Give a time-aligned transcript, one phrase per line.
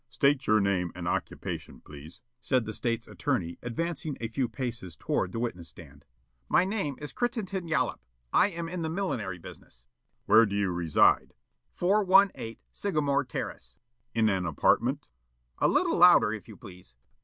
[0.09, 5.31] "State your name and occupation, please," said the State's attorney, advancing a few paces toward
[5.31, 6.05] the witness stand.
[6.49, 7.99] "My name is Crittenden Yollop.
[8.33, 11.35] I am in the millinery business." The State: "Where do you reside?"
[11.79, 13.77] Yollop: "418 Sagamore Terrace."
[14.15, 15.07] The State: "In an apartment?"
[15.61, 16.95] Yollop: "A little louder, if you please."